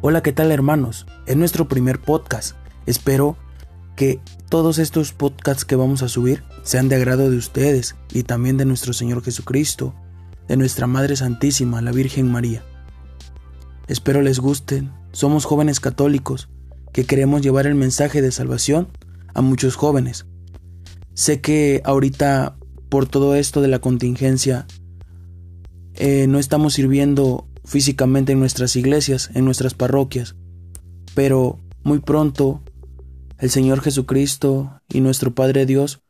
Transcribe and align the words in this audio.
Hola, 0.00 0.22
¿qué 0.22 0.32
tal 0.32 0.52
hermanos? 0.52 1.06
Es 1.26 1.36
nuestro 1.36 1.66
primer 1.66 2.00
podcast. 2.00 2.54
Espero 2.86 3.36
que 3.96 4.20
todos 4.48 4.78
estos 4.78 5.12
podcasts 5.12 5.64
que 5.64 5.74
vamos 5.74 6.04
a 6.04 6.08
subir 6.08 6.44
sean 6.62 6.88
de 6.88 6.94
agrado 6.94 7.28
de 7.28 7.36
ustedes 7.36 7.96
y 8.12 8.22
también 8.22 8.56
de 8.58 8.64
nuestro 8.64 8.92
Señor 8.92 9.24
Jesucristo, 9.24 9.96
de 10.46 10.56
nuestra 10.56 10.86
Madre 10.86 11.16
Santísima, 11.16 11.82
la 11.82 11.90
Virgen 11.90 12.30
María. 12.30 12.62
Espero 13.88 14.22
les 14.22 14.38
gusten. 14.38 14.92
Somos 15.10 15.44
jóvenes 15.44 15.80
católicos 15.80 16.48
que 16.92 17.04
queremos 17.04 17.42
llevar 17.42 17.66
el 17.66 17.74
mensaje 17.74 18.22
de 18.22 18.30
salvación 18.30 18.86
a 19.34 19.42
muchos 19.42 19.74
jóvenes. 19.74 20.26
Sé 21.12 21.40
que 21.40 21.82
ahorita, 21.84 22.56
por 22.88 23.08
todo 23.08 23.34
esto 23.34 23.62
de 23.62 23.68
la 23.68 23.80
contingencia, 23.80 24.68
eh, 25.94 26.28
no 26.28 26.38
estamos 26.38 26.74
sirviendo 26.74 27.48
físicamente 27.68 28.32
en 28.32 28.40
nuestras 28.40 28.76
iglesias, 28.76 29.30
en 29.34 29.44
nuestras 29.44 29.74
parroquias, 29.74 30.36
pero 31.14 31.58
muy 31.82 31.98
pronto 31.98 32.62
el 33.38 33.50
Señor 33.50 33.82
Jesucristo 33.82 34.80
y 34.88 35.00
nuestro 35.00 35.34
Padre 35.34 35.66
Dios 35.66 36.00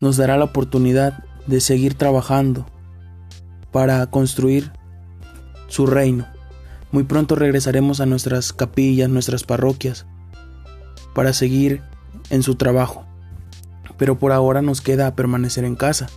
nos 0.00 0.16
dará 0.16 0.36
la 0.36 0.46
oportunidad 0.46 1.22
de 1.46 1.60
seguir 1.60 1.94
trabajando 1.94 2.66
para 3.70 4.04
construir 4.10 4.72
su 5.68 5.86
reino. 5.86 6.26
Muy 6.90 7.04
pronto 7.04 7.36
regresaremos 7.36 8.00
a 8.00 8.06
nuestras 8.06 8.52
capillas, 8.52 9.08
nuestras 9.08 9.44
parroquias, 9.44 10.04
para 11.14 11.32
seguir 11.32 11.80
en 12.30 12.42
su 12.42 12.56
trabajo. 12.56 13.06
Pero 13.98 14.18
por 14.18 14.32
ahora 14.32 14.62
nos 14.62 14.80
queda 14.80 15.14
permanecer 15.14 15.64
en 15.64 15.76
casa. 15.76 16.08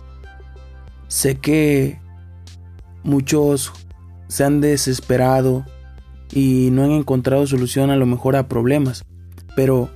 Sé 1.06 1.38
que 1.38 2.00
muchos 3.04 3.72
se 4.32 4.44
han 4.44 4.62
desesperado 4.62 5.66
y 6.32 6.70
no 6.72 6.84
han 6.84 6.92
encontrado 6.92 7.46
solución 7.46 7.90
a 7.90 7.96
lo 7.96 8.06
mejor 8.06 8.34
a 8.34 8.48
problemas, 8.48 9.04
pero 9.54 9.90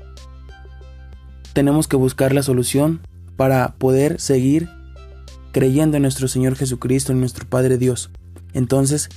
tenemos 1.55 1.89
que 1.89 1.97
buscar 1.97 2.35
la 2.35 2.43
solución 2.43 3.01
para 3.37 3.77
poder 3.79 4.21
seguir 4.21 4.69
creyendo 5.53 5.97
en 5.97 6.03
nuestro 6.03 6.29
Señor 6.29 6.55
Jesucristo, 6.55 7.13
en 7.13 7.21
nuestro 7.21 7.49
Padre 7.49 7.79
Dios. 7.79 8.11
Entonces, 8.53 9.09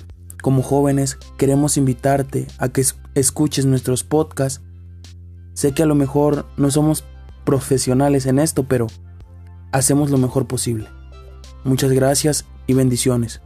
como 0.42 0.62
jóvenes, 0.64 1.18
queremos 1.38 1.76
invitarte 1.76 2.48
a 2.58 2.70
que 2.70 2.86
escuches 3.14 3.66
nuestros 3.66 4.06
podcasts. 4.06 4.62
Sé 5.54 5.74
que 5.74 5.84
a 5.84 5.86
lo 5.86 5.96
mejor 5.96 6.46
no 6.56 6.72
somos 6.72 7.04
profesionales 7.44 8.26
en 8.26 8.40
esto, 8.40 8.64
pero 8.64 8.88
hacemos 9.74 10.12
lo 10.12 10.18
mejor 10.18 10.48
posible. 10.48 10.88
Muchas 11.66 11.92
gracias 11.92 12.46
y 12.68 12.74
bendiciones. 12.74 13.42